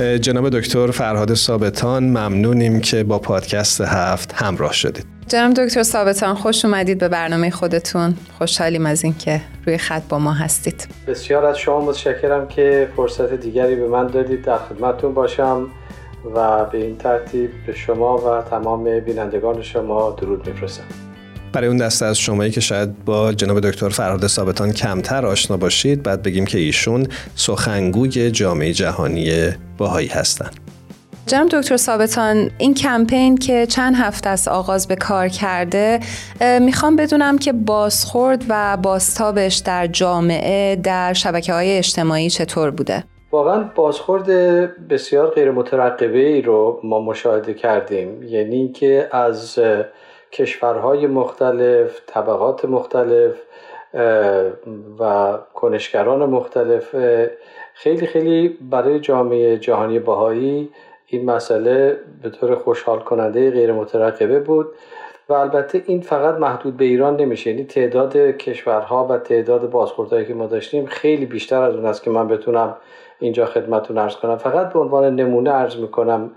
[0.00, 5.06] جناب دکتر فرهاد ثابتان ممنونیم که با پادکست هفت همراه شدید.
[5.28, 8.14] جناب دکتر ثابتان خوش اومدید به برنامه خودتون.
[8.38, 10.88] خوشحالیم از اینکه روی خط با ما هستید.
[11.06, 14.42] بسیار از شما متشکرم که فرصت دیگری به من دادید.
[14.42, 15.66] در خدمتتون باشم
[16.34, 21.09] و به این ترتیب به شما و تمام بینندگان شما درود میفرستم.
[21.52, 26.02] برای اون دسته از شمایی که شاید با جناب دکتر فرهاد ثابتان کمتر آشنا باشید
[26.02, 30.60] بعد بگیم که ایشون سخنگوی جامعه جهانی باهایی هستند
[31.26, 36.00] جناب دکتر ثابتان این کمپین که چند هفته از آغاز به کار کرده
[36.60, 43.70] می‌خوام بدونم که بازخورد و بازتابش در جامعه در شبکه های اجتماعی چطور بوده؟ واقعا
[43.74, 44.26] بازخورد
[44.88, 49.58] بسیار غیر مترقبه ای رو ما مشاهده کردیم یعنی که از
[50.32, 53.34] کشورهای مختلف طبقات مختلف
[55.00, 56.94] و کنشگران مختلف.
[57.74, 60.70] خیلی خیلی برای جامعه جهانی باهایی
[61.06, 64.66] این مسئله به طور خوشحال کننده غیر مترقبه بود.
[65.30, 67.50] و البته این فقط محدود به ایران نمیشه.
[67.50, 72.10] یعنی تعداد کشورها و تعداد بازخوردهایی که ما داشتیم خیلی بیشتر از اون است که
[72.10, 72.76] من بتونم
[73.18, 74.36] اینجا خدمتتون ارز کنم.
[74.36, 76.30] فقط به عنوان نمونه ارز می‌کنم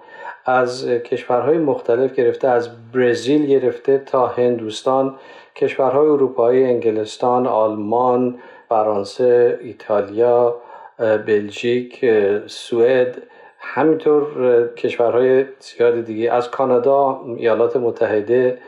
[0.46, 5.16] از کشورهای مختلف گرفته از برزیل گرفته تا هندوستان
[5.56, 8.36] کشورهای اروپایی انگلستان آلمان
[8.70, 10.56] فرانسه ایتالیا
[11.00, 12.06] بلژیک
[12.48, 13.18] سوئد
[13.64, 18.60] همینطور کشورهای زیاد دیگه از کانادا ایالات متحده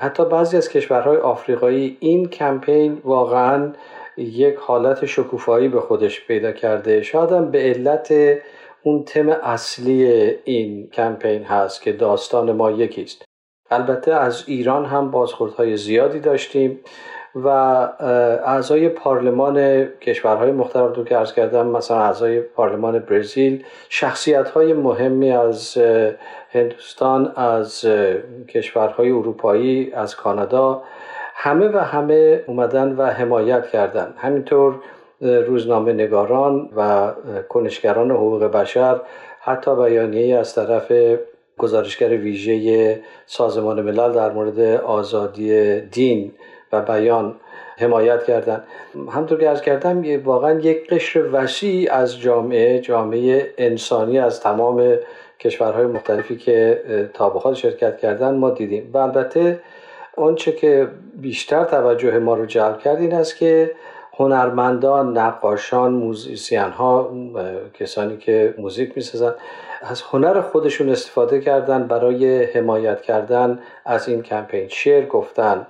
[0.00, 3.72] حتی بعضی از کشورهای آفریقایی این کمپین واقعا
[4.16, 7.02] یک حالت شکوفایی به خودش پیدا کرده.
[7.02, 8.14] شاید هم به علت
[8.82, 10.04] اون تم اصلی
[10.44, 13.24] این کمپین هست که داستان ما یکیست.
[13.70, 16.80] البته از ایران هم بازخوردهای زیادی داشتیم.
[17.34, 24.72] و اعضای پارلمان کشورهای مختلف رو که ارز کردم مثلا اعضای پارلمان برزیل شخصیت های
[24.72, 25.78] مهمی از
[26.50, 27.86] هندوستان از
[28.48, 30.82] کشورهای اروپایی از کانادا
[31.34, 34.14] همه و همه اومدن و حمایت کردن.
[34.16, 34.74] همینطور
[35.20, 37.12] روزنامه نگاران و
[37.48, 39.00] کنشگران حقوق بشر
[39.40, 40.92] حتی بیانیه از طرف
[41.58, 46.32] گزارشگر ویژه سازمان ملل در مورد آزادی دین.
[46.72, 47.34] و بیان
[47.78, 48.64] حمایت کردن.
[49.10, 54.96] همطور که ارز کردم واقعا یک قشر وسیع از جامعه جامعه انسانی از تمام
[55.40, 56.82] کشورهای مختلفی که
[57.14, 58.90] تا شرکت کردن ما دیدیم.
[58.94, 59.60] و البته
[60.16, 63.70] آنچه که بیشتر توجه ما رو جلب کرد این است که
[64.18, 67.10] هنرمندان نقاشان موزیسین ها
[67.74, 69.34] کسانی که موزیک می‌سازن
[69.82, 74.68] از هنر خودشون استفاده کردن برای حمایت کردن از این کمپین.
[74.68, 75.66] شعر گفتن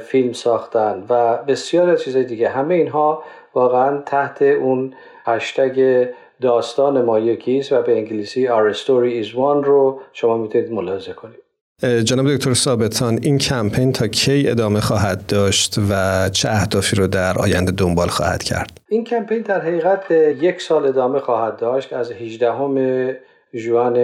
[0.00, 2.48] فیلم ساختن و بسیار از چیزهای دیگه.
[2.48, 3.22] همه اینها
[3.54, 6.08] واقعا تحت اون هشتگ
[6.40, 11.43] داستان ما یکیست و به انگلیسی Our Story is One رو شما می‌تونید ملاحظه کنید.
[11.82, 17.38] جناب دکتر ثابتان این کمپین تا کی ادامه خواهد داشت و چه اهدافی رو در
[17.38, 21.92] آینده دنبال خواهد کرد؟ این کمپین در حقیقت یک سال ادامه خواهد داشت.
[21.92, 23.20] از 18
[23.54, 23.96] جوان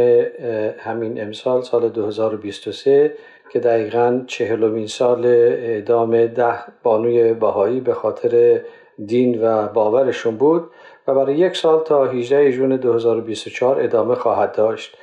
[0.78, 3.14] همین امسال سال 2023
[3.52, 8.60] که دقیقا چهلمین سال اعدام ده بانوی باهایی به خاطر
[9.06, 10.70] دین و باورشون بود
[11.08, 14.96] و برای یک سال تا 18 جون 2024 ادامه خواهد داشت.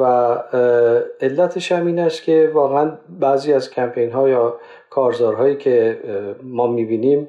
[0.00, 0.34] و
[1.20, 4.56] علتش هم این است که واقعا بعضی از کمپین ها یا
[4.90, 5.98] کارزارهایی که
[6.42, 7.28] ما می‌بینیم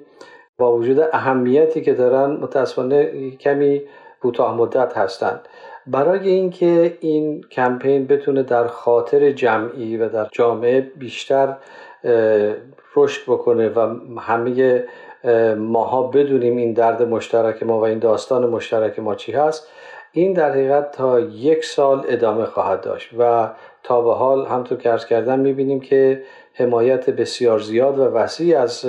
[0.57, 3.81] با وجود اهمیتی که دارن متاسفانه کمی
[4.22, 5.47] کوتاه مدت هستند
[5.88, 11.57] برای اینکه این کمپین بتونه در خاطر جمعی و در جامعه بیشتر
[12.95, 14.83] رشد بکنه و همه
[15.57, 19.67] ماها بدونیم این درد مشترک ما و این داستان مشترک ما چی هست
[20.13, 23.49] این در حقیقت تا یک سال ادامه خواهد داشت و
[23.84, 26.23] تا به حال همطور که ارز کردم می‌بینیم که
[26.53, 28.85] حمایت بسیار زیاد و وسیع از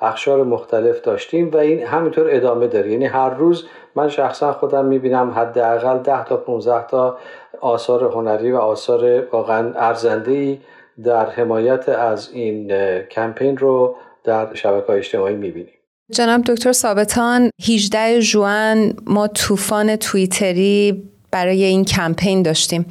[0.00, 2.90] اخشار مختلف داشتیم و این همینطور ادامه داره.
[2.90, 7.18] یعنی هر روز من شخصا خودم می‌بینم حداقل 10 تا 15 تا
[7.60, 10.58] آثار هنری و آثار واقعا ارزنده
[11.04, 12.72] در حمایت از این
[13.02, 15.81] کمپین رو در شبکه های اجتماعی می‌بینیم.
[16.10, 22.86] جناب دکتر ثابتان 18 جوان ما طوفان توییتری برای این کمپین داشتیم.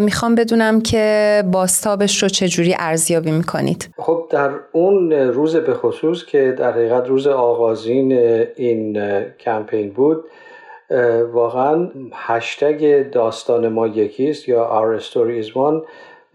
[0.00, 6.54] می‌خوام بدونم که باستابش رو چجوری ارزیابی می‌کنید؟ خب در اون روز به خصوص که
[6.58, 8.12] در حقیقت روز آغازین
[8.56, 8.98] این
[9.40, 10.24] کمپین بود
[11.32, 15.82] واقعا هشتگ داستان ما یکیست یا Our Story is One.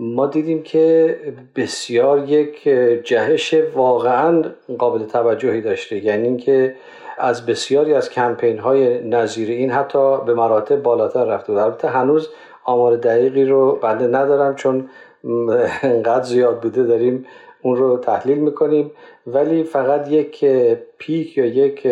[0.04, 1.16] ما دیدیم که
[1.56, 2.64] بسیار یک
[3.04, 4.44] جهش واقعا
[4.78, 6.06] قابل توجهی داشته.
[6.06, 6.76] یعنی اینکه
[7.18, 12.30] از بسیاری از کمپین های نظیر این حتی به مراتب بالاتر رفته البته هنوز
[12.66, 14.90] آمار دقیقی رو بنده ندارم چون
[15.84, 17.26] انقدر زیاد بوده داریم
[17.62, 18.92] اون رو تحلیل می‌کنیم.
[19.28, 20.46] ولی فقط یک
[20.98, 21.88] پیک یا یک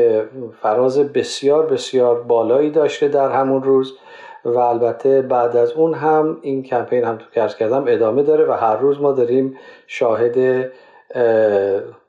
[0.61, 3.97] فراز بسیار بسیار بالایی داشته در همون روز.
[4.45, 8.51] و البته بعد از اون هم این کمپین هم تو کرس کردم ادامه داره و
[8.51, 9.57] هر روز ما داریم
[9.87, 10.65] شاهد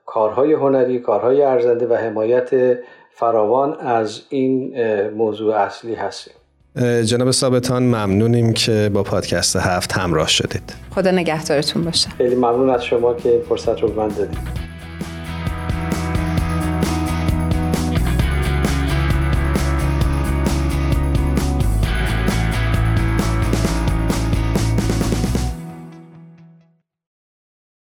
[0.05, 2.49] کارهای هنری کارهای ارزنده و حمایت
[3.11, 4.73] فراوان از این
[5.09, 6.33] موضوع اصلی هستیم.
[7.05, 10.73] جناب ثابتان ممنونیم که با پادکست هفت همراه شدید.
[10.95, 12.09] خدا نگهدارتون باشه.
[12.09, 14.70] خیلی ممنون از شما که این فرصت رو من دادید.